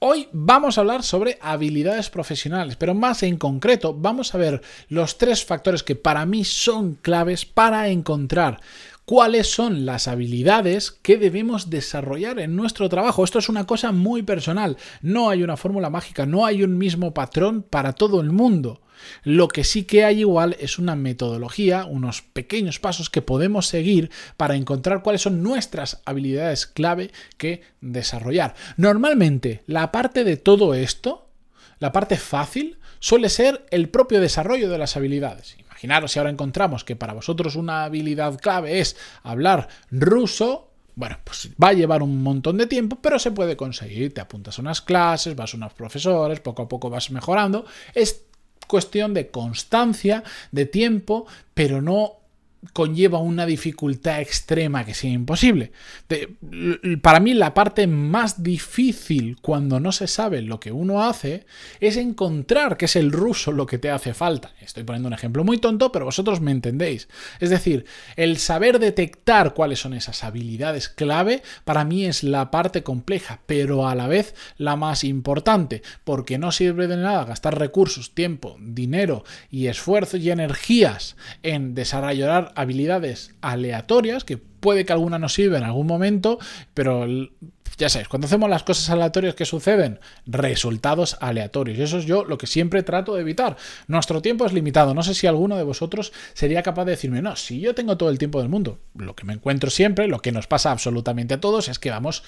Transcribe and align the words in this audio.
Hoy 0.00 0.28
vamos 0.30 0.78
a 0.78 0.82
hablar 0.82 1.02
sobre 1.02 1.38
habilidades 1.40 2.08
profesionales, 2.08 2.76
pero 2.76 2.94
más 2.94 3.24
en 3.24 3.36
concreto 3.36 3.94
vamos 3.94 4.32
a 4.32 4.38
ver 4.38 4.62
los 4.88 5.18
tres 5.18 5.44
factores 5.44 5.82
que 5.82 5.96
para 5.96 6.24
mí 6.24 6.44
son 6.44 6.94
claves 6.94 7.44
para 7.44 7.88
encontrar 7.88 8.60
cuáles 9.04 9.50
son 9.50 9.86
las 9.86 10.06
habilidades 10.06 10.92
que 10.92 11.16
debemos 11.16 11.68
desarrollar 11.68 12.38
en 12.38 12.54
nuestro 12.54 12.88
trabajo. 12.88 13.24
Esto 13.24 13.40
es 13.40 13.48
una 13.48 13.66
cosa 13.66 13.90
muy 13.90 14.22
personal, 14.22 14.76
no 15.02 15.30
hay 15.30 15.42
una 15.42 15.56
fórmula 15.56 15.90
mágica, 15.90 16.26
no 16.26 16.46
hay 16.46 16.62
un 16.62 16.78
mismo 16.78 17.12
patrón 17.12 17.62
para 17.68 17.92
todo 17.92 18.20
el 18.20 18.30
mundo. 18.30 18.80
Lo 19.22 19.48
que 19.48 19.64
sí 19.64 19.84
que 19.84 20.04
hay 20.04 20.20
igual 20.20 20.56
es 20.60 20.78
una 20.78 20.96
metodología, 20.96 21.84
unos 21.84 22.22
pequeños 22.22 22.78
pasos 22.78 23.10
que 23.10 23.22
podemos 23.22 23.66
seguir 23.66 24.10
para 24.36 24.56
encontrar 24.56 25.02
cuáles 25.02 25.22
son 25.22 25.42
nuestras 25.42 26.02
habilidades 26.04 26.66
clave 26.66 27.10
que 27.36 27.62
desarrollar. 27.80 28.54
Normalmente, 28.76 29.62
la 29.66 29.92
parte 29.92 30.24
de 30.24 30.36
todo 30.36 30.74
esto, 30.74 31.28
la 31.78 31.92
parte 31.92 32.16
fácil, 32.16 32.78
suele 33.00 33.28
ser 33.28 33.66
el 33.70 33.88
propio 33.88 34.20
desarrollo 34.20 34.68
de 34.68 34.78
las 34.78 34.96
habilidades. 34.96 35.56
Imaginaros 35.58 36.12
si 36.12 36.18
ahora 36.18 36.30
encontramos 36.30 36.84
que 36.84 36.96
para 36.96 37.12
vosotros 37.12 37.54
una 37.54 37.84
habilidad 37.84 38.38
clave 38.40 38.80
es 38.80 38.96
hablar 39.22 39.68
ruso, 39.90 40.72
bueno, 40.96 41.16
pues 41.22 41.50
va 41.62 41.68
a 41.68 41.72
llevar 41.74 42.02
un 42.02 42.24
montón 42.24 42.56
de 42.56 42.66
tiempo, 42.66 42.98
pero 43.00 43.20
se 43.20 43.30
puede 43.30 43.56
conseguir. 43.56 44.12
Te 44.12 44.20
apuntas 44.20 44.58
a 44.58 44.62
unas 44.62 44.80
clases, 44.80 45.36
vas 45.36 45.54
a 45.54 45.56
unos 45.56 45.72
profesores, 45.74 46.40
poco 46.40 46.62
a 46.62 46.68
poco 46.68 46.90
vas 46.90 47.12
mejorando. 47.12 47.64
Es 47.94 48.24
cuestión 48.66 49.14
de 49.14 49.28
constancia, 49.28 50.24
de 50.52 50.66
tiempo, 50.66 51.26
pero 51.54 51.80
no 51.80 52.14
conlleva 52.72 53.18
una 53.18 53.46
dificultad 53.46 54.20
extrema 54.20 54.84
que 54.84 54.94
sea 54.94 55.10
imposible. 55.10 55.72
para 57.02 57.20
mí 57.20 57.34
la 57.34 57.54
parte 57.54 57.86
más 57.86 58.42
difícil 58.42 59.38
cuando 59.40 59.80
no 59.80 59.92
se 59.92 60.06
sabe 60.06 60.42
lo 60.42 60.58
que 60.60 60.72
uno 60.72 61.02
hace 61.02 61.46
es 61.80 61.96
encontrar 61.96 62.76
que 62.76 62.86
es 62.86 62.96
el 62.96 63.12
ruso 63.12 63.52
lo 63.52 63.66
que 63.66 63.78
te 63.78 63.90
hace 63.90 64.14
falta. 64.14 64.52
Estoy 64.60 64.84
poniendo 64.84 65.06
un 65.08 65.14
ejemplo 65.14 65.44
muy 65.44 65.58
tonto, 65.58 65.92
pero 65.92 66.04
vosotros 66.04 66.40
me 66.40 66.50
entendéis. 66.50 67.08
Es 67.40 67.50
decir, 67.50 67.84
el 68.16 68.38
saber 68.38 68.78
detectar 68.78 69.54
cuáles 69.54 69.80
son 69.80 69.94
esas 69.94 70.24
habilidades 70.24 70.88
clave 70.88 71.42
para 71.64 71.84
mí 71.84 72.04
es 72.04 72.22
la 72.22 72.50
parte 72.50 72.82
compleja, 72.82 73.40
pero 73.46 73.88
a 73.88 73.94
la 73.94 74.08
vez 74.08 74.34
la 74.56 74.76
más 74.76 75.04
importante, 75.04 75.82
porque 76.04 76.38
no 76.38 76.52
sirve 76.52 76.86
de 76.86 76.96
nada 76.96 77.24
gastar 77.24 77.58
recursos, 77.58 78.14
tiempo, 78.14 78.56
dinero 78.60 79.24
y 79.50 79.66
esfuerzo 79.66 80.16
y 80.16 80.30
energías 80.30 81.16
en 81.42 81.74
desarrollar 81.74 82.47
habilidades 82.54 83.34
aleatorias, 83.40 84.24
que 84.24 84.36
puede 84.38 84.84
que 84.84 84.92
alguna 84.92 85.18
nos 85.18 85.34
sirva 85.34 85.58
en 85.58 85.64
algún 85.64 85.86
momento, 85.86 86.38
pero 86.74 87.06
ya 87.78 87.88
sabéis, 87.88 88.08
cuando 88.08 88.26
hacemos 88.26 88.50
las 88.50 88.64
cosas 88.64 88.90
aleatorias 88.90 89.36
que 89.36 89.44
suceden, 89.44 90.00
resultados 90.26 91.16
aleatorios. 91.20 91.78
Y 91.78 91.82
eso 91.82 91.98
es 91.98 92.06
yo 92.06 92.24
lo 92.24 92.36
que 92.36 92.48
siempre 92.48 92.82
trato 92.82 93.14
de 93.14 93.20
evitar. 93.20 93.56
Nuestro 93.86 94.20
tiempo 94.20 94.44
es 94.44 94.52
limitado. 94.52 94.94
No 94.94 95.04
sé 95.04 95.14
si 95.14 95.28
alguno 95.28 95.56
de 95.56 95.62
vosotros 95.62 96.12
sería 96.34 96.64
capaz 96.64 96.86
de 96.86 96.92
decirme, 96.92 97.22
no, 97.22 97.36
si 97.36 97.60
yo 97.60 97.76
tengo 97.76 97.96
todo 97.96 98.10
el 98.10 98.18
tiempo 98.18 98.40
del 98.40 98.48
mundo, 98.48 98.80
lo 98.96 99.14
que 99.14 99.24
me 99.24 99.32
encuentro 99.32 99.70
siempre, 99.70 100.08
lo 100.08 100.20
que 100.20 100.32
nos 100.32 100.48
pasa 100.48 100.72
absolutamente 100.72 101.34
a 101.34 101.40
todos 101.40 101.68
es 101.68 101.78
que 101.78 101.90
vamos 101.90 102.24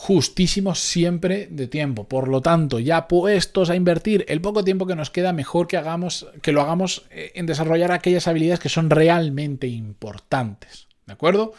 justísimos 0.00 0.78
siempre 0.78 1.48
de 1.50 1.66
tiempo. 1.66 2.04
Por 2.04 2.28
lo 2.28 2.40
tanto, 2.40 2.78
ya 2.78 3.08
puestos 3.08 3.68
a 3.68 3.74
invertir 3.74 4.24
el 4.28 4.40
poco 4.40 4.62
tiempo 4.62 4.86
que 4.86 4.94
nos 4.94 5.10
queda, 5.10 5.32
mejor 5.32 5.66
que 5.66 5.76
hagamos 5.76 6.28
que 6.40 6.52
lo 6.52 6.60
hagamos 6.60 7.06
eh, 7.10 7.32
en 7.34 7.46
desarrollar 7.46 7.90
aquellas 7.90 8.28
habilidades 8.28 8.60
que 8.60 8.68
son 8.68 8.90
realmente 8.90 9.66
importantes. 9.66 10.86
¿De 11.04 11.14
acuerdo? 11.14 11.52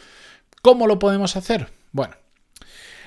¿Cómo 0.61 0.87
lo 0.87 0.99
podemos 0.99 1.35
hacer? 1.35 1.67
Bueno, 1.91 2.15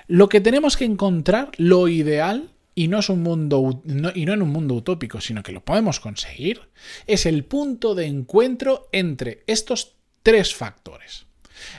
lo 0.07 0.29
que 0.29 0.43
tenemos 0.43 0.77
que 0.77 0.85
encontrar, 0.85 1.51
lo 1.57 1.89
ideal, 1.89 2.51
y 2.75 2.89
no 2.89 2.99
es 2.99 3.09
un 3.09 3.23
mundo 3.23 3.83
y 4.15 4.27
no 4.27 4.35
en 4.35 4.43
un 4.43 4.51
mundo 4.51 4.75
utópico, 4.75 5.23
sino 5.23 5.43
que 5.43 5.53
lo 5.53 5.65
podemos 5.65 5.99
conseguir, 5.99 6.61
es 7.07 7.25
el 7.25 7.47
punto 7.47 7.95
de 7.95 8.05
encuentro 8.05 8.91
entre 8.93 9.45
estos 9.47 9.95
tres 10.23 10.55
factores. 10.55 11.25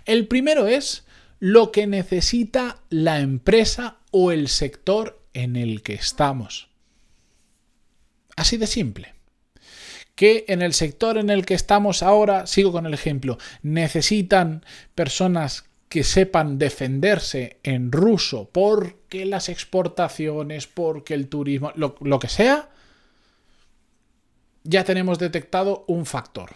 El 0.05 0.27
primero 0.27 0.65
es 0.65 1.05
lo 1.43 1.73
que 1.73 1.87
necesita 1.87 2.77
la 2.89 3.19
empresa 3.19 3.97
o 4.11 4.31
el 4.31 4.47
sector 4.47 5.19
en 5.33 5.57
el 5.57 5.81
que 5.81 5.93
estamos. 5.93 6.69
Así 8.37 8.55
de 8.55 8.65
simple. 8.65 9.13
Que 10.15 10.45
en 10.47 10.61
el 10.61 10.73
sector 10.73 11.17
en 11.17 11.29
el 11.29 11.45
que 11.45 11.53
estamos 11.53 12.01
ahora, 12.01 12.47
sigo 12.47 12.71
con 12.71 12.85
el 12.85 12.93
ejemplo, 12.93 13.37
necesitan 13.61 14.63
personas 14.95 15.65
que 15.89 16.05
sepan 16.05 16.59
defenderse 16.59 17.59
en 17.63 17.91
ruso 17.91 18.49
porque 18.49 19.25
las 19.25 19.49
exportaciones, 19.49 20.67
porque 20.67 21.13
el 21.13 21.27
turismo, 21.27 21.73
lo, 21.75 21.97
lo 21.99 22.19
que 22.19 22.29
sea, 22.29 22.69
ya 24.63 24.85
tenemos 24.85 25.19
detectado 25.19 25.83
un 25.89 26.05
factor. 26.05 26.55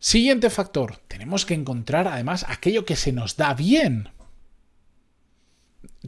Siguiente 0.00 0.48
factor, 0.48 0.96
tenemos 1.08 1.44
que 1.44 1.52
encontrar 1.52 2.08
además 2.08 2.46
aquello 2.48 2.86
que 2.86 2.96
se 2.96 3.12
nos 3.12 3.36
da 3.36 3.52
bien. 3.52 4.08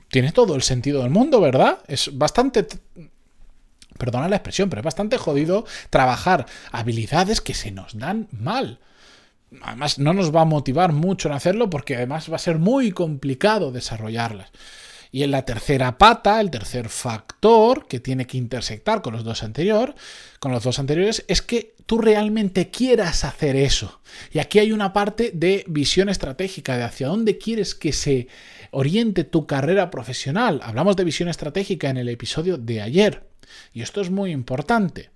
Tiene 0.08 0.32
todo 0.32 0.56
el 0.56 0.62
sentido 0.62 1.02
del 1.02 1.10
mundo, 1.10 1.40
¿verdad? 1.42 1.78
Es 1.86 2.16
bastante... 2.16 2.66
Perdona 3.98 4.30
la 4.30 4.36
expresión, 4.36 4.70
pero 4.70 4.80
es 4.80 4.84
bastante 4.84 5.18
jodido 5.18 5.66
trabajar 5.90 6.46
habilidades 6.72 7.42
que 7.42 7.52
se 7.52 7.70
nos 7.70 7.98
dan 7.98 8.28
mal. 8.32 8.80
Además, 9.60 9.98
no 9.98 10.14
nos 10.14 10.34
va 10.34 10.40
a 10.40 10.46
motivar 10.46 10.92
mucho 10.92 11.28
en 11.28 11.34
hacerlo 11.34 11.68
porque 11.68 11.94
además 11.94 12.32
va 12.32 12.36
a 12.36 12.38
ser 12.40 12.58
muy 12.58 12.92
complicado 12.92 13.72
desarrollarlas. 13.72 14.50
Y 15.14 15.22
en 15.22 15.30
la 15.30 15.44
tercera 15.44 15.98
pata, 15.98 16.40
el 16.40 16.50
tercer 16.50 16.88
factor 16.88 17.86
que 17.86 18.00
tiene 18.00 18.26
que 18.26 18.38
intersectar 18.38 19.02
con 19.02 19.12
los 19.12 19.24
dos 19.24 19.42
anteriores, 19.42 19.94
con 20.40 20.52
los 20.52 20.64
dos 20.64 20.78
anteriores, 20.78 21.24
es 21.28 21.42
que 21.42 21.74
tú 21.84 21.98
realmente 21.98 22.70
quieras 22.70 23.24
hacer 23.24 23.54
eso. 23.54 24.00
Y 24.32 24.38
aquí 24.38 24.58
hay 24.58 24.72
una 24.72 24.94
parte 24.94 25.30
de 25.34 25.64
visión 25.68 26.08
estratégica, 26.08 26.78
de 26.78 26.84
hacia 26.84 27.08
dónde 27.08 27.36
quieres 27.36 27.74
que 27.74 27.92
se 27.92 28.28
oriente 28.70 29.24
tu 29.24 29.46
carrera 29.46 29.90
profesional. 29.90 30.60
Hablamos 30.62 30.96
de 30.96 31.04
visión 31.04 31.28
estratégica 31.28 31.90
en 31.90 31.98
el 31.98 32.08
episodio 32.08 32.56
de 32.56 32.80
ayer. 32.80 33.31
Y 33.72 33.82
esto 33.82 34.00
es 34.00 34.10
muy 34.10 34.30
importante. 34.30 35.10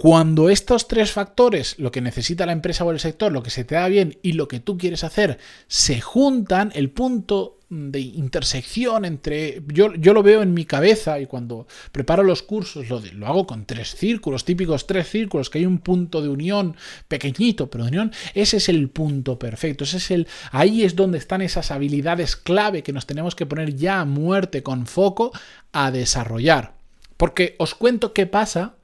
Cuando 0.00 0.48
estos 0.48 0.88
tres 0.88 1.12
factores, 1.12 1.78
lo 1.78 1.92
que 1.92 2.00
necesita 2.00 2.46
la 2.46 2.52
empresa 2.52 2.84
o 2.84 2.90
el 2.90 3.00
sector, 3.00 3.30
lo 3.30 3.42
que 3.42 3.50
se 3.50 3.64
te 3.64 3.74
da 3.74 3.86
bien 3.86 4.16
y 4.22 4.32
lo 4.32 4.48
que 4.48 4.58
tú 4.58 4.78
quieres 4.78 5.04
hacer, 5.04 5.38
se 5.68 6.00
juntan, 6.00 6.72
el 6.74 6.88
punto 6.88 7.58
de 7.68 8.00
intersección 8.00 9.04
entre... 9.04 9.62
Yo, 9.68 9.94
yo 9.94 10.14
lo 10.14 10.22
veo 10.22 10.40
en 10.40 10.54
mi 10.54 10.64
cabeza 10.64 11.20
y 11.20 11.26
cuando 11.26 11.66
preparo 11.92 12.22
los 12.22 12.42
cursos 12.42 12.88
lo, 12.88 13.02
lo, 13.12 13.26
hago 13.26 13.46
con 13.46 13.66
tres 13.66 13.94
círculos, 13.94 14.46
típicos 14.46 14.86
tres 14.86 15.06
círculos, 15.06 15.50
que 15.50 15.58
hay 15.58 15.66
un 15.66 15.80
punto 15.80 16.22
de 16.22 16.30
unión 16.30 16.76
pequeñito, 17.06 17.70
pero 17.70 17.84
de 17.84 17.90
unión, 17.90 18.12
ese 18.32 18.56
es 18.56 18.70
el 18.70 18.88
punto 18.88 19.38
perfecto, 19.38 19.84
ese 19.84 19.98
es 19.98 20.10
el... 20.10 20.28
Ahí 20.50 20.82
es 20.82 20.96
donde 20.96 21.18
están 21.18 21.42
esas 21.42 21.70
habilidades 21.70 22.36
clave 22.36 22.82
que 22.82 22.94
nos 22.94 23.04
tenemos 23.04 23.34
que 23.34 23.44
poner 23.44 23.76
ya 23.76 24.00
a 24.00 24.06
muerte 24.06 24.62
con 24.62 24.86
foco 24.86 25.30
a 25.72 25.90
desarrollar. 25.90 26.79
Porque 27.20 27.54
os 27.58 27.74
cuento 27.74 28.14
qué 28.14 28.24
pasa 28.24 28.76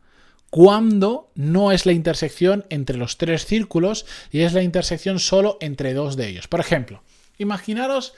cuando 0.50 1.30
no 1.34 1.72
es 1.72 1.86
la 1.86 1.92
intersección 1.92 2.66
entre 2.68 2.98
los 2.98 3.16
tres 3.16 3.46
círculos 3.46 4.04
y 4.30 4.40
es 4.40 4.52
la 4.52 4.62
intersección 4.62 5.20
solo 5.20 5.56
entre 5.62 5.94
dos 5.94 6.16
de 6.16 6.28
ellos. 6.28 6.46
Por 6.46 6.60
ejemplo, 6.60 7.02
imaginaros 7.38 8.12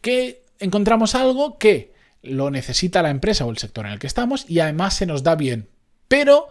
que 0.00 0.44
encontramos 0.60 1.16
algo 1.16 1.58
que 1.58 1.92
lo 2.22 2.52
necesita 2.52 3.02
la 3.02 3.10
empresa 3.10 3.46
o 3.46 3.50
el 3.50 3.58
sector 3.58 3.86
en 3.86 3.94
el 3.94 3.98
que 3.98 4.06
estamos 4.06 4.48
y 4.48 4.60
además 4.60 4.94
se 4.94 5.06
nos 5.06 5.24
da 5.24 5.34
bien, 5.34 5.68
pero 6.06 6.46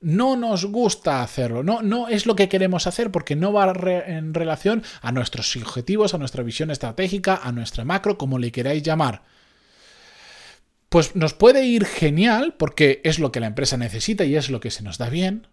no 0.00 0.34
nos 0.34 0.64
gusta 0.64 1.22
hacerlo, 1.22 1.62
no, 1.62 1.80
no 1.80 2.08
es 2.08 2.26
lo 2.26 2.34
que 2.34 2.48
queremos 2.48 2.88
hacer 2.88 3.12
porque 3.12 3.36
no 3.36 3.52
va 3.52 3.72
en 4.08 4.34
relación 4.34 4.82
a 5.00 5.12
nuestros 5.12 5.54
objetivos, 5.54 6.12
a 6.12 6.18
nuestra 6.18 6.42
visión 6.42 6.72
estratégica, 6.72 7.36
a 7.40 7.52
nuestra 7.52 7.84
macro, 7.84 8.18
como 8.18 8.40
le 8.40 8.50
queráis 8.50 8.82
llamar 8.82 9.22
pues 10.94 11.16
nos 11.16 11.34
puede 11.34 11.66
ir 11.66 11.86
genial 11.86 12.54
porque 12.56 13.00
es 13.02 13.18
lo 13.18 13.32
que 13.32 13.40
la 13.40 13.48
empresa 13.48 13.76
necesita 13.76 14.24
y 14.26 14.36
es 14.36 14.48
lo 14.48 14.60
que 14.60 14.70
se 14.70 14.84
nos 14.84 14.96
da 14.96 15.08
bien, 15.08 15.48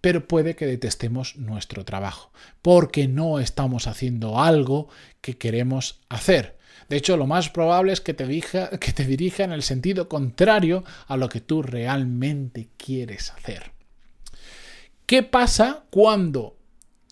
pero 0.00 0.26
puede 0.26 0.56
que 0.56 0.64
detestemos 0.64 1.36
nuestro 1.36 1.84
trabajo 1.84 2.32
porque 2.62 3.06
no 3.06 3.38
estamos 3.38 3.86
haciendo 3.86 4.40
algo 4.40 4.88
que 5.20 5.36
queremos 5.36 6.00
hacer. 6.08 6.56
De 6.88 6.96
hecho, 6.96 7.18
lo 7.18 7.26
más 7.26 7.50
probable 7.50 7.92
es 7.92 8.00
que 8.00 8.14
te, 8.14 8.26
dirija, 8.26 9.44
en 9.44 9.52
el 9.52 9.62
sentido 9.62 10.08
contrario 10.08 10.84
a 11.06 11.18
lo 11.18 11.28
que 11.28 11.42
tú 11.42 11.60
realmente 11.60 12.70
quieres 12.78 13.30
hacer. 13.32 13.72
¿Qué 15.04 15.22
pasa 15.22 15.84
cuando 15.90 16.56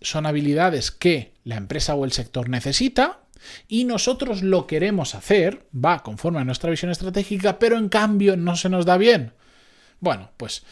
son 0.01 0.25
habilidades 0.25 0.91
que 0.91 1.35
la 1.45 1.57
empresa 1.57 1.95
o 1.95 2.07
el 2.07 2.13
sector 2.13 2.49
necesita 2.49 3.26
y 3.69 3.85
nosotros 3.85 4.43
lo 4.43 4.67
queremos 4.67 5.15
hacer, 5.15 5.67
va 5.73 6.03
conforme 6.03 6.41
a 6.41 6.45
nuestra 6.45 6.71
visión 6.71 6.91
estratégica, 6.91 7.59
pero 7.59 7.77
en 7.77 7.89
cambio 7.89 8.37
no 8.37 8.57
se 8.57 8.69
nos 8.69 8.87
da 8.87 8.97
bien? 8.97 9.33
Bueno, 10.01 10.31
pues 10.37 10.65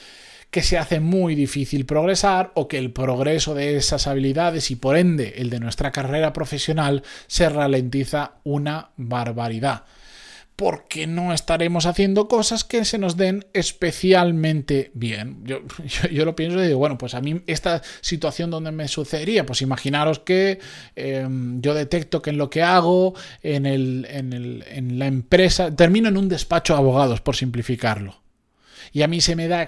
que 0.55 0.63
se 0.63 0.79
hace 0.79 1.01
muy 1.01 1.35
difícil 1.35 1.85
progresar 1.85 2.53
o 2.55 2.69
que 2.69 2.79
el 2.79 2.93
progreso 2.93 3.55
de 3.55 3.77
esas 3.77 4.07
habilidades 4.07 4.71
y 4.71 4.77
por 4.77 4.97
ende 4.97 5.35
el 5.39 5.51
de 5.51 5.59
nuestra 5.59 5.91
carrera 5.91 6.33
profesional 6.33 7.03
se 7.27 7.49
ralentiza 7.49 8.35
una 8.45 8.91
barbaridad. 8.97 9.83
Porque 10.57 11.07
no 11.07 11.33
estaremos 11.33 11.87
haciendo 11.87 12.29
cosas 12.29 12.65
que 12.65 12.85
se 12.85 12.99
nos 12.99 13.17
den 13.17 13.45
especialmente 13.53 14.91
bien. 14.95 15.45
Yo, 15.45 15.61
lo 16.25 16.37
pienso 16.37 16.63
y 16.63 16.67
digo, 16.67 16.79
bueno, 16.79 16.97
pues 16.99 17.15
a 17.15 17.21
mí 17.21 17.43
esta 17.47 17.83
situación 18.01 18.51
donde 18.51 18.73
me 18.73 18.89
sucedería, 18.89 19.47
pues 19.47 19.63
imaginaros 19.63 20.21
que 20.21 20.61
em, 20.97 21.61
yo 21.61 21.75
detecto 21.75 22.23
que 22.23 22.31
en 22.31 22.39
lo 22.39 22.51
que 22.51 22.63
hago, 22.63 23.15
en, 23.43 23.67
el, 23.67 24.07
en, 24.09 24.33
el, 24.33 24.65
en 24.69 24.99
la 24.99 25.07
empresa, 25.07 25.75
termino 25.75 26.09
en 26.09 26.17
un 26.17 26.29
despacho 26.29 26.75
de 26.75 26.79
abogados, 26.79 27.21
por 27.21 27.37
simplificarlo 27.37 28.24
y 28.93 29.03
a 29.03 29.09
mí 29.09 29.21
se 29.21 29.37
me 29.37 29.49
da, 29.49 29.67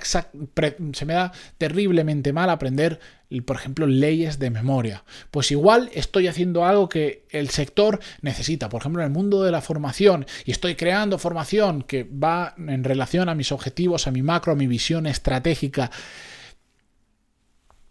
terriblemente 1.59 2.33
mal 2.33 2.51
aprender, 2.51 3.01
por 3.45 3.57
ejemplo, 3.57 3.87
leyes 3.87 4.39
de 4.39 4.51
memoria. 4.51 5.05
Pues 5.31 5.51
igual 5.51 5.91
estoy 5.93 6.29
haciendo 6.29 6.65
algo 6.65 6.89
que 6.89 7.27
el 7.31 7.51
sector 7.51 8.01
necesita, 8.23 8.69
por 8.69 8.83
ejemplo, 8.83 9.03
en 9.03 9.09
el 9.09 9.13
mundo 9.13 9.43
de 9.43 9.51
la 9.51 9.61
formación, 9.61 10.27
y 10.45 10.53
estoy 10.53 10.75
creando 10.75 11.19
formación 11.19 11.83
que 11.83 12.05
va 12.05 12.55
en 12.59 12.85
relación 12.85 13.29
a 13.29 13.35
mis 13.35 13.53
objetivos, 13.53 14.07
a 14.07 14.11
mi 14.11 14.23
macro, 14.23 14.53
a 14.53 14.57
mi 14.57 14.67
visión 14.67 15.07
estratégica, 15.07 15.91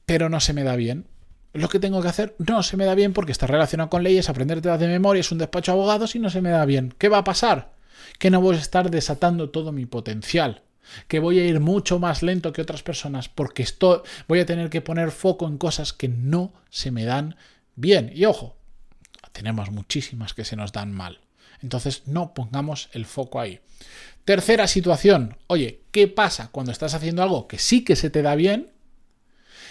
pero 0.06 0.30
no 0.30 0.40
se 0.40 0.54
me 0.54 0.64
da 0.64 0.76
bien. 0.76 1.08
Lo 1.54 1.70
que 1.70 1.80
tengo 1.80 2.02
que 2.02 2.10
hacer 2.10 2.36
no 2.38 2.64
se 2.64 2.76
me 2.76 2.84
da 2.84 2.96
bien 2.96 3.14
porque 3.14 3.32
está 3.32 3.48
relacionado 3.48 3.90
con 3.90 4.04
leyes, 4.04 4.30
aprender 4.30 4.60
temas 4.60 4.80
de 4.80 4.88
memoria, 4.88 5.22
es 5.22 5.32
un 5.32 5.38
despacho 5.38 5.72
de 5.72 5.78
abogados 5.78 6.14
y 6.14 6.20
no 6.20 6.30
se 6.30 6.42
me 6.42 6.50
da 6.50 6.66
bien. 6.66 6.94
¿Qué 6.98 7.08
va 7.08 7.20
a 7.20 7.24
pasar? 7.24 7.74
Que 8.20 8.30
no 8.30 8.42
voy 8.42 8.58
a 8.58 8.60
estar 8.60 8.92
desatando 8.92 9.50
todo 9.52 9.72
mi 9.72 9.86
potencial 9.86 10.64
que 11.08 11.20
voy 11.20 11.40
a 11.40 11.46
ir 11.46 11.60
mucho 11.60 12.00
más 12.00 12.24
lento 12.24 12.54
que 12.54 12.62
otras 12.62 12.84
personas 12.84 13.30
porque 13.30 13.64
estoy, 13.64 14.00
voy 14.28 14.40
a 14.40 14.46
tener 14.46 14.70
que 14.70 14.82
poner 14.82 15.12
foco 15.12 15.48
en 15.48 15.58
cosas 15.58 15.94
que 15.94 16.08
no 16.08 16.54
se 16.70 16.92
me 16.92 17.06
dan 17.06 17.36
bien. 17.76 18.12
Y 18.14 18.26
ojo, 18.26 18.56
tenemos 19.32 19.72
muchísimas 19.72 20.34
que 20.34 20.46
se 20.46 20.56
nos 20.56 20.72
dan 20.72 20.92
mal. 20.92 21.20
Entonces 21.62 22.04
no 22.08 22.34
pongamos 22.34 22.90
el 22.94 23.06
foco 23.06 23.40
ahí. 23.40 23.60
Tercera 24.24 24.68
situación, 24.68 25.38
oye, 25.48 25.82
¿qué 25.92 26.08
pasa 26.08 26.50
cuando 26.52 26.72
estás 26.72 26.94
haciendo 26.94 27.22
algo 27.22 27.48
que 27.48 27.60
sí 27.60 27.84
que 27.84 27.96
se 27.96 28.10
te 28.10 28.22
da 28.22 28.36
bien 28.36 28.72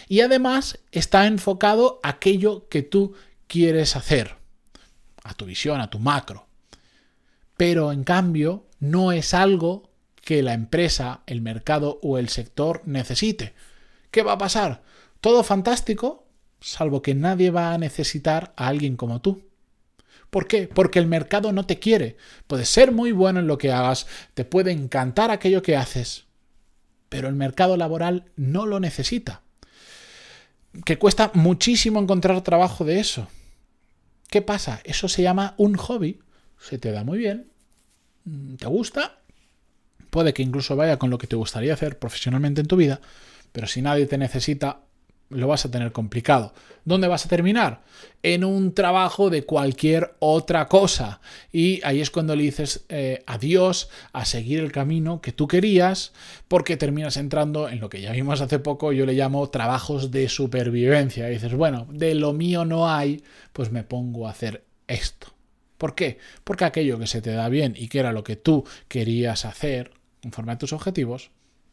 y 0.08 0.20
además 0.20 0.78
está 0.92 1.26
enfocado 1.26 2.00
a 2.02 2.10
aquello 2.10 2.68
que 2.68 2.82
tú 2.82 3.14
quieres 3.46 3.96
hacer, 3.96 4.36
a 5.24 5.34
tu 5.34 5.46
visión, 5.46 5.80
a 5.80 5.90
tu 5.90 5.98
macro? 5.98 6.46
Pero 7.56 7.92
en 7.92 8.04
cambio 8.04 8.66
no 8.80 9.12
es 9.12 9.34
algo 9.34 9.90
que 10.24 10.42
la 10.42 10.54
empresa, 10.54 11.20
el 11.26 11.42
mercado 11.42 12.00
o 12.02 12.18
el 12.18 12.30
sector 12.30 12.82
necesite. 12.86 13.52
¿Qué 14.10 14.22
va 14.22 14.32
a 14.32 14.38
pasar? 14.38 14.82
Todo 15.20 15.44
fantástico, 15.44 16.26
salvo 16.60 17.02
que 17.02 17.14
nadie 17.14 17.50
va 17.50 17.74
a 17.74 17.78
necesitar 17.78 18.54
a 18.56 18.68
alguien 18.68 18.96
como 18.96 19.20
tú. 19.20 19.42
¿Por 20.30 20.48
qué? 20.48 20.66
Porque 20.66 20.98
el 20.98 21.06
mercado 21.06 21.52
no 21.52 21.66
te 21.66 21.78
quiere. 21.78 22.16
Puedes 22.46 22.68
ser 22.68 22.90
muy 22.90 23.12
bueno 23.12 23.40
en 23.40 23.46
lo 23.46 23.58
que 23.58 23.70
hagas, 23.70 24.06
te 24.32 24.44
puede 24.44 24.72
encantar 24.72 25.30
aquello 25.30 25.62
que 25.62 25.76
haces, 25.76 26.24
pero 27.08 27.28
el 27.28 27.34
mercado 27.34 27.76
laboral 27.76 28.24
no 28.34 28.66
lo 28.66 28.80
necesita. 28.80 29.42
Que 30.84 30.98
cuesta 30.98 31.30
muchísimo 31.34 32.00
encontrar 32.00 32.40
trabajo 32.40 32.84
de 32.84 32.98
eso. 32.98 33.28
¿Qué 34.28 34.42
pasa? 34.42 34.80
Eso 34.84 35.06
se 35.08 35.22
llama 35.22 35.54
un 35.58 35.76
hobby. 35.76 36.18
Se 36.58 36.78
te 36.78 36.90
da 36.90 37.04
muy 37.04 37.18
bien, 37.18 37.50
te 38.58 38.66
gusta 38.66 39.18
Puede 40.14 40.32
que 40.32 40.44
incluso 40.44 40.76
vaya 40.76 40.96
con 40.96 41.10
lo 41.10 41.18
que 41.18 41.26
te 41.26 41.34
gustaría 41.34 41.74
hacer 41.74 41.98
profesionalmente 41.98 42.60
en 42.60 42.68
tu 42.68 42.76
vida, 42.76 43.00
pero 43.50 43.66
si 43.66 43.82
nadie 43.82 44.06
te 44.06 44.16
necesita, 44.16 44.82
lo 45.28 45.48
vas 45.48 45.64
a 45.64 45.72
tener 45.72 45.90
complicado. 45.90 46.54
¿Dónde 46.84 47.08
vas 47.08 47.26
a 47.26 47.28
terminar? 47.28 47.82
En 48.22 48.44
un 48.44 48.74
trabajo 48.74 49.28
de 49.28 49.42
cualquier 49.42 50.14
otra 50.20 50.68
cosa. 50.68 51.20
Y 51.50 51.80
ahí 51.82 52.00
es 52.00 52.12
cuando 52.12 52.36
le 52.36 52.44
dices 52.44 52.84
eh, 52.90 53.24
adiós 53.26 53.90
a 54.12 54.24
seguir 54.24 54.60
el 54.60 54.70
camino 54.70 55.20
que 55.20 55.32
tú 55.32 55.48
querías, 55.48 56.12
porque 56.46 56.76
terminas 56.76 57.16
entrando 57.16 57.68
en 57.68 57.80
lo 57.80 57.88
que 57.88 58.00
ya 58.00 58.12
vimos 58.12 58.40
hace 58.40 58.60
poco, 58.60 58.92
yo 58.92 59.06
le 59.06 59.14
llamo 59.14 59.50
trabajos 59.50 60.12
de 60.12 60.28
supervivencia. 60.28 61.26
Dices, 61.26 61.54
bueno, 61.54 61.88
de 61.90 62.14
lo 62.14 62.32
mío 62.32 62.64
no 62.64 62.88
hay, 62.88 63.24
pues 63.52 63.72
me 63.72 63.82
pongo 63.82 64.28
a 64.28 64.30
hacer 64.30 64.62
esto. 64.86 65.26
¿Por 65.76 65.96
qué? 65.96 66.18
Porque 66.44 66.66
aquello 66.66 67.00
que 67.00 67.08
se 67.08 67.20
te 67.20 67.32
da 67.32 67.48
bien 67.48 67.74
y 67.76 67.88
que 67.88 67.98
era 67.98 68.12
lo 68.12 68.22
que 68.22 68.36
tú 68.36 68.64
querías 68.86 69.44
hacer 69.44 70.03
conforme 70.24 70.52
a 70.52 70.58
tus 70.58 70.72
objetivos, 70.72 71.30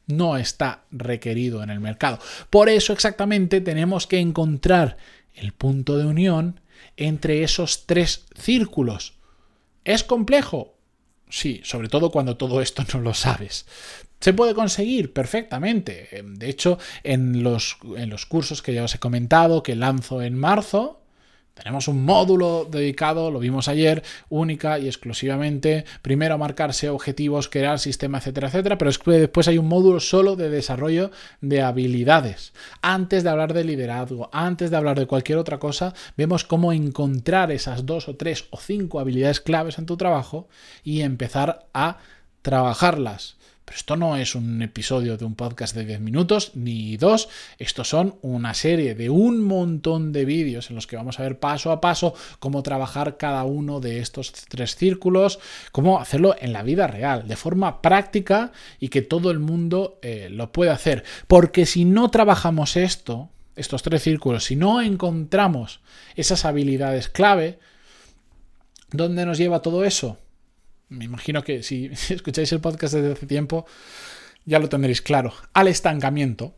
no 0.08 0.36
está 0.36 0.84
requerido 0.92 1.64
en 1.64 1.70
el 1.70 1.80
mercado. 1.80 2.20
Por 2.50 2.68
eso 2.68 2.92
exactamente 2.92 3.62
tenemos 3.62 4.08
que 4.08 4.20
encontrar 4.20 4.98
el 5.34 5.54
punto 5.54 5.98
de 5.98 6.06
unión 6.06 6.60
entre 6.98 7.44
esos 7.44 7.86
tres 7.86 8.26
círculos. 8.36 9.14
¿Es 9.86 10.04
complejo? 10.04 10.76
Sí, 11.30 11.62
sobre 11.64 11.88
todo 11.88 12.12
cuando 12.12 12.36
todo 12.36 12.62
esto 12.62 12.84
no 12.94 13.00
lo 13.00 13.14
sabes. 13.14 13.66
Se 14.20 14.34
puede 14.34 14.54
conseguir 14.54 15.14
perfectamente. 15.14 16.10
De 16.26 16.50
hecho, 16.50 16.78
en 17.04 17.42
los, 17.42 17.78
en 17.96 18.10
los 18.10 18.26
cursos 18.26 18.62
que 18.62 18.74
ya 18.74 18.84
os 18.84 18.94
he 18.94 19.00
comentado, 19.00 19.64
que 19.64 19.78
lanzo 19.78 20.22
en 20.22 20.38
marzo, 20.38 21.01
tenemos 21.54 21.88
un 21.88 22.06
módulo 22.06 22.66
dedicado, 22.70 23.30
lo 23.30 23.40
vimos 23.40 23.68
ayer, 23.68 24.04
única 24.30 24.80
y 24.80 24.88
exclusivamente, 24.88 25.86
primero 26.02 26.38
marcarse 26.38 26.90
objetivos, 26.90 27.50
crear 27.50 27.80
sistema, 27.80 28.20
etcétera, 28.20 28.48
etcétera, 28.48 28.78
pero 28.78 28.92
después 28.92 29.48
hay 29.48 29.58
un 29.58 29.68
módulo 29.68 30.00
solo 30.00 30.36
de 30.36 30.50
desarrollo 30.50 31.12
de 31.42 31.62
habilidades. 31.62 32.54
Antes 32.82 33.24
de 33.24 33.30
hablar 33.30 33.54
de 33.54 33.66
liderazgo, 33.66 34.30
antes 34.32 34.72
de 34.72 34.78
hablar 34.78 34.98
de 34.98 35.08
cualquier 35.08 35.38
otra 35.38 35.60
cosa, 35.60 35.94
vemos 36.16 36.46
cómo 36.46 36.72
encontrar 36.72 37.52
esas 37.52 37.86
dos 37.86 38.08
o 38.08 38.16
tres 38.16 38.46
o 38.52 38.58
cinco 38.58 39.00
habilidades 39.00 39.42
claves 39.42 39.78
en 39.78 39.86
tu 39.86 39.98
trabajo 39.98 40.48
y 40.84 41.02
empezar 41.02 41.68
a 41.74 41.98
trabajarlas 42.42 43.41
esto 43.76 43.96
no 43.96 44.18
es 44.18 44.36
un 44.36 44.62
episodio 44.62 45.18
de 45.18 45.26
un 45.26 45.36
podcast 45.36 45.76
de 45.76 45.86
10 45.86 46.02
minutos 46.02 46.52
ni 46.56 46.98
dos, 46.98 47.30
estos 47.58 47.90
son 47.90 48.16
una 48.22 48.54
serie 48.54 48.96
de 48.96 49.10
un 49.10 49.42
montón 49.44 50.12
de 50.12 50.26
vídeos 50.26 50.70
en 50.70 50.76
los 50.76 50.88
que 50.88 50.98
vamos 50.98 51.20
a 51.20 51.24
ver 51.24 51.40
paso 51.40 51.72
a 51.72 51.82
paso 51.82 52.14
cómo 52.40 52.64
trabajar 52.64 53.18
cada 53.18 53.44
uno 53.44 53.80
de 53.80 54.00
estos 54.00 54.32
tres 54.32 54.76
círculos, 54.76 55.40
cómo 55.72 56.00
hacerlo 56.00 56.36
en 56.40 56.54
la 56.54 56.64
vida 56.64 56.88
real, 56.88 57.28
de 57.28 57.36
forma 57.36 57.82
práctica 57.82 58.52
y 58.80 58.90
que 58.90 59.02
todo 59.02 59.32
el 59.32 59.40
mundo 59.40 60.00
eh, 60.02 60.28
lo 60.30 60.52
pueda 60.52 60.74
hacer. 60.74 61.04
Porque 61.28 61.66
si 61.66 61.86
no 61.86 62.10
trabajamos 62.12 62.76
esto, 62.76 63.30
estos 63.56 63.84
tres 63.84 64.04
círculos, 64.04 64.46
si 64.46 64.56
no 64.56 64.82
encontramos 64.82 65.82
esas 66.16 66.46
habilidades 66.46 67.10
clave, 67.10 67.60
¿dónde 68.92 69.26
nos 69.26 69.38
lleva 69.38 69.62
todo 69.62 69.84
eso? 69.84 70.18
Me 70.92 71.06
imagino 71.06 71.44
que 71.44 71.64
si 71.64 71.90
escucháis 72.10 72.52
el 72.52 72.62
podcast 72.62 72.94
desde 72.94 73.14
hace 73.14 73.26
tiempo, 73.26 73.66
ya 74.46 74.60
lo 74.60 74.70
tendréis 74.70 75.02
claro, 75.02 75.34
al 75.54 75.68
estancamiento, 75.68 76.54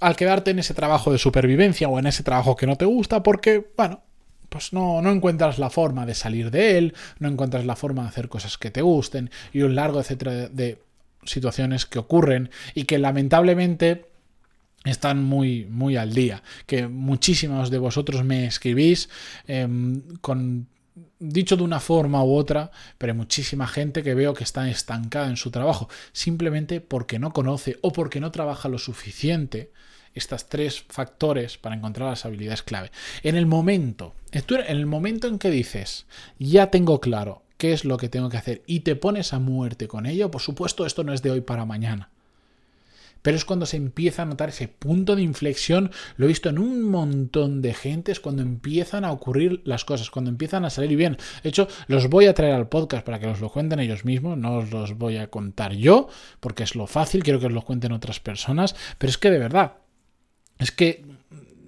al 0.00 0.16
quedarte 0.16 0.50
en 0.50 0.58
ese 0.58 0.74
trabajo 0.74 1.12
de 1.12 1.18
supervivencia 1.18 1.88
o 1.88 1.98
en 1.98 2.06
ese 2.06 2.22
trabajo 2.22 2.56
que 2.56 2.66
no 2.66 2.76
te 2.76 2.84
gusta 2.84 3.22
porque, 3.22 3.72
bueno, 3.76 4.02
pues 4.48 4.72
no, 4.72 5.02
no 5.02 5.10
encuentras 5.10 5.58
la 5.58 5.70
forma 5.70 6.06
de 6.06 6.14
salir 6.14 6.50
de 6.50 6.78
él, 6.78 6.94
no 7.18 7.28
encuentras 7.28 7.64
la 7.64 7.76
forma 7.76 8.02
de 8.02 8.08
hacer 8.08 8.28
cosas 8.28 8.58
que 8.58 8.70
te 8.70 8.82
gusten 8.82 9.30
y 9.52 9.62
un 9.62 9.74
largo 9.74 10.00
etcétera 10.00 10.48
de 10.48 10.82
situaciones 11.24 11.86
que 11.86 11.98
ocurren 11.98 12.50
y 12.74 12.84
que 12.84 12.98
lamentablemente 12.98 14.06
están 14.84 15.24
muy, 15.24 15.64
muy 15.64 15.96
al 15.96 16.14
día, 16.14 16.42
que 16.66 16.86
muchísimos 16.86 17.70
de 17.70 17.78
vosotros 17.78 18.22
me 18.22 18.46
escribís 18.46 19.08
em, 19.48 20.02
con 20.20 20.68
dicho 21.18 21.56
de 21.56 21.62
una 21.62 21.80
forma 21.80 22.24
u 22.24 22.34
otra, 22.34 22.70
pero 22.98 23.12
hay 23.12 23.16
muchísima 23.16 23.66
gente 23.66 24.02
que 24.02 24.14
veo 24.14 24.34
que 24.34 24.44
está 24.44 24.68
estancada 24.68 25.28
en 25.28 25.36
su 25.36 25.50
trabajo, 25.50 25.88
simplemente 26.12 26.80
porque 26.80 27.18
no 27.18 27.32
conoce 27.32 27.78
o 27.82 27.92
porque 27.92 28.20
no 28.20 28.30
trabaja 28.30 28.68
lo 28.68 28.78
suficiente 28.78 29.72
estas 30.14 30.48
tres 30.48 30.82
factores 30.88 31.58
para 31.58 31.76
encontrar 31.76 32.08
las 32.08 32.24
habilidades 32.24 32.62
clave. 32.62 32.90
En 33.22 33.36
el 33.36 33.46
momento, 33.46 34.14
en 34.32 34.44
el 34.66 34.86
momento 34.86 35.28
en 35.28 35.38
que 35.38 35.50
dices, 35.50 36.06
ya 36.38 36.70
tengo 36.70 37.00
claro 37.00 37.42
qué 37.58 37.72
es 37.72 37.84
lo 37.84 37.98
que 37.98 38.08
tengo 38.08 38.30
que 38.30 38.38
hacer 38.38 38.62
y 38.66 38.80
te 38.80 38.96
pones 38.96 39.32
a 39.32 39.38
muerte 39.38 39.88
con 39.88 40.06
ello, 40.06 40.30
por 40.30 40.40
supuesto 40.40 40.86
esto 40.86 41.04
no 41.04 41.12
es 41.12 41.22
de 41.22 41.30
hoy 41.30 41.42
para 41.42 41.66
mañana. 41.66 42.10
Pero 43.26 43.36
es 43.36 43.44
cuando 43.44 43.66
se 43.66 43.76
empieza 43.76 44.22
a 44.22 44.24
notar 44.24 44.50
ese 44.50 44.68
punto 44.68 45.16
de 45.16 45.22
inflexión, 45.22 45.90
lo 46.16 46.26
he 46.26 46.28
visto 46.28 46.48
en 46.48 46.60
un 46.60 46.84
montón 46.84 47.60
de 47.60 47.74
gente, 47.74 48.12
es 48.12 48.20
cuando 48.20 48.42
empiezan 48.42 49.04
a 49.04 49.10
ocurrir 49.10 49.62
las 49.64 49.84
cosas, 49.84 50.12
cuando 50.12 50.30
empiezan 50.30 50.64
a 50.64 50.70
salir 50.70 50.96
bien. 50.96 51.16
De 51.42 51.48
hecho, 51.48 51.66
los 51.88 52.08
voy 52.08 52.26
a 52.26 52.34
traer 52.34 52.54
al 52.54 52.68
podcast 52.68 53.04
para 53.04 53.18
que 53.18 53.26
os 53.26 53.40
lo 53.40 53.50
cuenten 53.50 53.80
ellos 53.80 54.04
mismos, 54.04 54.38
no 54.38 54.58
os 54.58 54.70
los 54.70 54.96
voy 54.96 55.16
a 55.16 55.26
contar 55.26 55.72
yo, 55.72 56.08
porque 56.38 56.62
es 56.62 56.76
lo 56.76 56.86
fácil, 56.86 57.24
quiero 57.24 57.40
que 57.40 57.46
os 57.46 57.52
lo 57.52 57.62
cuenten 57.62 57.90
otras 57.90 58.20
personas, 58.20 58.76
pero 58.96 59.10
es 59.10 59.18
que 59.18 59.32
de 59.32 59.40
verdad, 59.40 59.78
es 60.60 60.70
que 60.70 61.04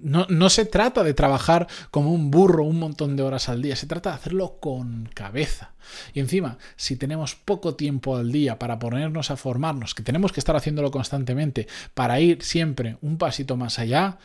no, 0.01 0.49
se 0.49 0.65
trata 0.65 1.03
de 1.03 1.13
trabajar 1.13 1.67
como 1.91 2.13
un 2.13 2.31
burro 2.31 2.63
un 2.63 2.79
montón 2.79 3.15
de 3.15 3.23
horas 3.23 3.49
al 3.49 3.61
día, 3.61 3.75
se 3.75 3.87
trata 3.87 4.09
de 4.09 4.15
hacerlo 4.15 4.57
con 4.59 5.09
cabeza. 5.13 5.73
Y 6.13 6.19
encima, 6.19 6.57
si 6.75 6.95
tenemos 6.95 7.35
poco 7.35 7.75
tiempo 7.75 8.15
al 8.15 8.31
día 8.31 8.59
para 8.59 8.79
ponernos 8.79 9.31
a 9.31 9.37
formarnos, 9.37 9.95
que 9.95 10.03
tenemos 10.03 10.31
que 10.31 10.39
estar 10.39 10.55
haciéndolo 10.55 10.91
constantemente, 10.91 11.67
para 11.93 12.19
ir 12.19 12.43
siempre 12.43 12.97
un 13.01 13.17
pasito 13.17 13.57
más 13.57 13.79
allá, 13.79 14.17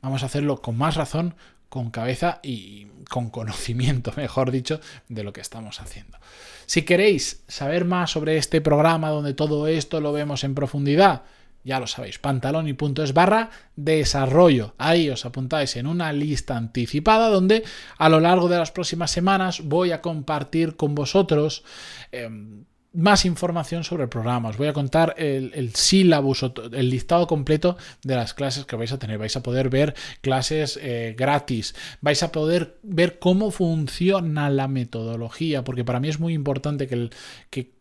vamos 0.00 0.22
a 0.22 0.26
hacerlo 0.26 0.60
con 0.60 0.76
más 0.76 0.96
razón, 0.96 1.34
con 1.68 1.90
cabeza 1.90 2.40
y 2.42 2.86
con 3.08 3.30
conocimiento, 3.30 4.12
mejor 4.16 4.50
dicho, 4.50 4.80
de 5.08 5.24
lo 5.24 5.32
que 5.32 5.40
estamos 5.40 5.80
haciendo. 5.80 6.18
Si 6.66 6.82
queréis 6.82 7.44
saber 7.48 7.84
más 7.84 8.10
sobre 8.10 8.36
este 8.36 8.60
programa 8.60 9.10
donde 9.10 9.34
todo 9.34 9.66
esto 9.66 10.00
lo 10.00 10.12
vemos 10.12 10.44
en 10.44 10.54
profundidad, 10.54 11.22
ya 11.64 11.80
lo 11.80 11.86
sabéis, 11.86 12.18
pantaloni.es 12.18 13.14
barra 13.14 13.50
desarrollo. 13.76 14.74
Ahí 14.78 15.10
os 15.10 15.24
apuntáis 15.24 15.76
en 15.76 15.86
una 15.86 16.12
lista 16.12 16.56
anticipada 16.56 17.28
donde 17.28 17.64
a 17.98 18.08
lo 18.08 18.20
largo 18.20 18.48
de 18.48 18.58
las 18.58 18.72
próximas 18.72 19.10
semanas 19.10 19.62
voy 19.62 19.92
a 19.92 20.00
compartir 20.00 20.76
con 20.76 20.94
vosotros 20.94 21.64
em, 22.10 22.64
más 22.92 23.24
información 23.24 23.84
sobre 23.84 24.04
el 24.04 24.08
programa. 24.08 24.50
Os 24.50 24.56
voy 24.56 24.68
a 24.68 24.72
contar 24.72 25.14
el, 25.16 25.52
el 25.54 25.74
sílabus, 25.74 26.44
el 26.72 26.90
listado 26.90 27.26
completo 27.26 27.76
de 28.02 28.16
las 28.16 28.34
clases 28.34 28.64
que 28.64 28.76
vais 28.76 28.92
a 28.92 28.98
tener. 28.98 29.18
Vais 29.18 29.36
a 29.36 29.42
poder 29.42 29.70
ver 29.70 29.94
clases 30.20 30.78
eh, 30.82 31.14
gratis. 31.16 31.74
Vais 32.00 32.22
a 32.22 32.32
poder 32.32 32.78
ver 32.82 33.18
cómo 33.18 33.50
funciona 33.50 34.50
la 34.50 34.68
metodología, 34.68 35.64
porque 35.64 35.84
para 35.84 36.00
mí 36.00 36.08
es 36.08 36.20
muy 36.20 36.34
importante 36.34 36.86
que, 36.86 36.94
el, 36.94 37.10
que 37.50 37.72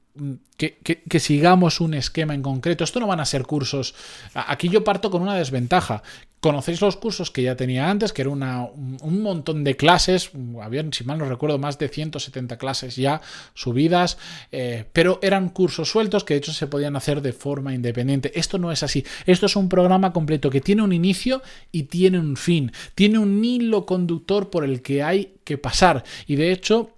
que, 0.58 1.20
sigamos 1.20 1.82
un 1.82 1.94
esquema 1.94 2.34
en 2.34 2.42
concreto. 2.42 2.84
Esto 2.84 3.00
no 3.00 3.08
van 3.08 3.20
a 3.20 3.26
ser 3.26 3.44
cursos. 3.44 3.96
Aquí 4.34 4.70
yo 4.70 4.84
parto 4.84 5.10
con 5.10 5.22
una 5.22 5.36
desventaja. 5.36 6.04
Conocéis 6.40 6.82
los 6.82 6.98
cursos 6.98 7.30
que 7.30 7.44
ya 7.44 7.56
tenía 7.56 7.90
antes, 7.90 8.14
que 8.14 8.24
era 8.24 8.32
una, 8.32 8.64
un 8.64 9.22
montón 9.22 9.64
de 9.64 9.78
clases, 9.78 10.32
habían, 10.60 10.92
si 10.92 11.04
mal 11.04 11.20
no 11.20 11.26
recuerdo, 11.26 11.60
más 11.60 11.78
de 11.78 11.88
170 11.88 12.58
clases 12.58 12.96
ya 12.96 13.22
subidas, 13.54 14.18
eh, 14.52 14.86
pero 14.92 15.20
eran 15.22 15.50
cursos 15.50 15.90
sueltos 15.90 16.24
que 16.24 16.34
de 16.34 16.40
hecho 16.40 16.52
se 16.52 16.66
podían 16.66 16.96
hacer 16.96 17.22
de 17.22 17.32
forma 17.32 17.76
independiente. 17.76 18.32
Esto 18.34 18.58
no 18.58 18.72
es 18.72 18.82
así. 18.82 19.06
Esto 19.28 19.46
es 19.46 19.56
un 19.56 19.70
programa 19.70 20.14
completo 20.14 20.50
que 20.50 20.62
tiene 20.62 20.82
un 20.82 20.94
inicio 20.94 21.44
y 21.72 21.84
tiene 21.84 22.18
un 22.18 22.36
fin. 22.36 22.72
Tiene 22.96 23.20
un 23.20 23.46
hilo 23.46 23.86
conductor 23.86 24.50
por 24.50 24.64
el 24.64 24.82
que 24.82 25.04
hay 25.04 25.36
que 25.44 25.60
pasar. 25.60 26.04
Y 26.26 26.38
de 26.38 26.52
hecho, 26.52 26.90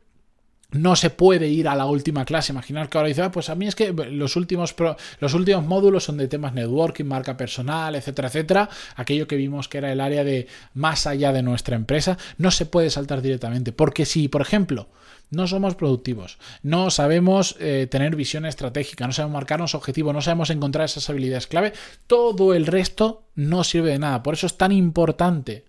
no 0.74 0.96
se 0.96 1.10
puede 1.10 1.48
ir 1.48 1.68
a 1.68 1.76
la 1.76 1.86
última 1.86 2.26
clase. 2.26 2.52
Imaginar 2.52 2.90
que 2.90 2.98
ahora 2.98 3.08
dice, 3.08 3.22
ah, 3.22 3.32
pues 3.32 3.50
a 3.50 3.56
mí 3.56 3.68
es 3.68 3.76
que 3.76 3.94
los 3.94 4.36
últimos, 4.36 4.76
los 5.20 5.34
últimos 5.34 5.66
módulos 5.66 6.04
son 6.04 6.18
de 6.18 6.28
temas 6.28 6.54
networking, 6.54 7.06
marca 7.06 7.38
personal, 7.38 7.96
etcétera, 7.96 8.28
etcétera. 8.28 8.70
Aquello 8.96 9.28
que 9.28 9.36
vimos 9.36 9.68
que 9.68 9.78
era 9.78 9.92
el 9.92 10.02
área 10.02 10.24
de 10.24 10.48
más 10.74 11.08
allá 11.08 11.32
de 11.32 11.44
nuestra 11.44 11.76
empresa, 11.76 12.18
no 12.38 12.52
se 12.52 12.66
puede 12.66 12.90
saltar 12.90 13.22
directamente. 13.22 13.72
Porque 13.72 14.06
si, 14.06 14.28
por 14.28 14.42
ejemplo, 14.42 14.90
no 15.30 15.48
somos 15.48 15.76
productivos, 15.76 16.38
no 16.62 16.90
sabemos 16.90 17.56
eh, 17.60 17.88
tener 17.90 18.16
visión 18.16 18.46
estratégica, 18.46 19.08
no 19.08 19.14
sabemos 19.14 19.34
marcarnos 19.34 19.76
objetivos, 19.76 20.14
no 20.14 20.22
sabemos 20.22 20.50
encontrar 20.50 20.86
esas 20.86 21.10
habilidades 21.10 21.48
clave, 21.48 21.74
todo 22.08 22.54
el 22.54 22.68
resto 22.68 23.24
no 23.36 23.64
sirve 23.64 23.92
de 23.92 24.00
nada. 24.00 24.22
Por 24.24 24.36
eso 24.36 24.48
es 24.48 24.58
tan 24.58 24.72
importante 24.72 25.66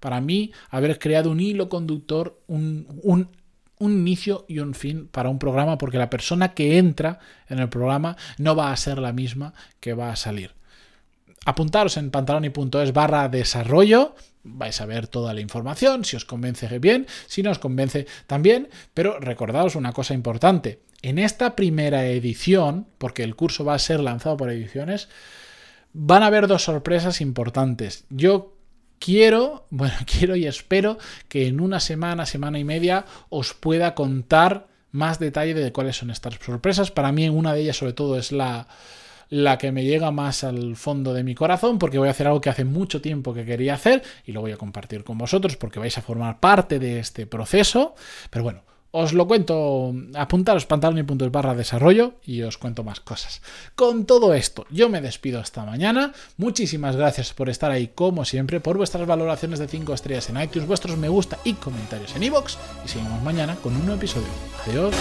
para 0.00 0.20
mí 0.20 0.52
haber 0.70 0.98
creado 0.98 1.30
un 1.30 1.40
hilo 1.40 1.68
conductor, 1.68 2.40
un, 2.48 2.86
un 3.02 3.28
un 3.82 3.92
inicio 3.92 4.44
y 4.46 4.60
un 4.60 4.74
fin 4.74 5.08
para 5.08 5.28
un 5.28 5.40
programa 5.40 5.76
porque 5.76 5.98
la 5.98 6.08
persona 6.08 6.54
que 6.54 6.78
entra 6.78 7.18
en 7.48 7.58
el 7.58 7.68
programa 7.68 8.16
no 8.38 8.54
va 8.54 8.70
a 8.70 8.76
ser 8.76 8.98
la 8.98 9.12
misma 9.12 9.54
que 9.80 9.92
va 9.92 10.12
a 10.12 10.16
salir. 10.16 10.52
Apuntaros 11.44 11.96
en 11.96 12.12
pantaloni.es 12.12 12.92
barra 12.92 13.28
desarrollo, 13.28 14.14
vais 14.44 14.80
a 14.80 14.86
ver 14.86 15.08
toda 15.08 15.34
la 15.34 15.40
información, 15.40 16.04
si 16.04 16.14
os 16.14 16.24
convence 16.24 16.78
bien, 16.78 17.08
si 17.26 17.42
no 17.42 17.50
os 17.50 17.58
convence 17.58 18.06
también, 18.28 18.68
pero 18.94 19.18
recordaos 19.18 19.74
una 19.74 19.92
cosa 19.92 20.14
importante, 20.14 20.82
en 21.02 21.18
esta 21.18 21.56
primera 21.56 22.06
edición, 22.06 22.86
porque 22.98 23.24
el 23.24 23.34
curso 23.34 23.64
va 23.64 23.74
a 23.74 23.80
ser 23.80 23.98
lanzado 23.98 24.36
por 24.36 24.50
ediciones, 24.50 25.08
van 25.92 26.22
a 26.22 26.26
haber 26.26 26.46
dos 26.46 26.62
sorpresas 26.62 27.20
importantes. 27.20 28.04
Yo 28.10 28.51
quiero, 29.02 29.66
bueno, 29.70 29.94
quiero 30.06 30.36
y 30.36 30.46
espero 30.46 30.98
que 31.28 31.46
en 31.46 31.60
una 31.60 31.80
semana, 31.80 32.26
semana 32.26 32.58
y 32.58 32.64
media 32.64 33.04
os 33.28 33.54
pueda 33.54 33.94
contar 33.94 34.68
más 34.90 35.18
detalle 35.18 35.54
de 35.54 35.72
cuáles 35.72 35.96
son 35.96 36.10
estas 36.10 36.34
sorpresas. 36.34 36.90
Para 36.90 37.12
mí 37.12 37.28
una 37.28 37.54
de 37.54 37.62
ellas 37.62 37.76
sobre 37.76 37.94
todo 37.94 38.18
es 38.18 38.30
la, 38.30 38.68
la 39.30 39.58
que 39.58 39.72
me 39.72 39.84
llega 39.84 40.10
más 40.10 40.44
al 40.44 40.76
fondo 40.76 41.14
de 41.14 41.24
mi 41.24 41.34
corazón 41.34 41.78
porque 41.78 41.98
voy 41.98 42.08
a 42.08 42.12
hacer 42.12 42.26
algo 42.26 42.40
que 42.40 42.50
hace 42.50 42.64
mucho 42.64 43.00
tiempo 43.00 43.32
que 43.32 43.44
quería 43.44 43.74
hacer 43.74 44.02
y 44.26 44.32
lo 44.32 44.42
voy 44.42 44.52
a 44.52 44.58
compartir 44.58 45.02
con 45.04 45.18
vosotros 45.18 45.56
porque 45.56 45.78
vais 45.78 45.96
a 45.96 46.02
formar 46.02 46.38
parte 46.38 46.78
de 46.78 46.98
este 46.98 47.26
proceso. 47.26 47.94
Pero 48.30 48.44
bueno, 48.44 48.62
os 48.92 49.12
lo 49.14 49.26
cuento, 49.26 49.94
apuntaros 50.14 50.66
pantaloni.es 50.66 51.32
barra 51.32 51.54
desarrollo 51.54 52.14
y 52.24 52.42
os 52.42 52.58
cuento 52.58 52.84
más 52.84 53.00
cosas. 53.00 53.42
Con 53.74 54.04
todo 54.04 54.34
esto, 54.34 54.66
yo 54.70 54.88
me 54.88 55.00
despido 55.00 55.40
hasta 55.40 55.64
mañana. 55.64 56.12
Muchísimas 56.36 56.96
gracias 56.96 57.32
por 57.32 57.48
estar 57.48 57.70
ahí 57.70 57.88
como 57.88 58.24
siempre, 58.24 58.60
por 58.60 58.76
vuestras 58.76 59.06
valoraciones 59.06 59.58
de 59.58 59.68
5 59.68 59.94
estrellas 59.94 60.28
en 60.28 60.40
iTunes, 60.40 60.68
vuestros 60.68 60.98
me 60.98 61.08
gusta 61.08 61.38
y 61.42 61.54
comentarios 61.54 62.14
en 62.14 62.24
iVoox. 62.24 62.56
Y 62.84 62.88
seguimos 62.88 63.22
mañana 63.22 63.56
con 63.56 63.74
un 63.74 63.86
nuevo 63.86 63.96
episodio. 63.96 64.28
Adiós. 64.66 64.94